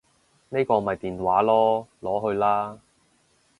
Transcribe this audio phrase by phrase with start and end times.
[0.49, 2.79] 呢個咪電話囉，攞去啦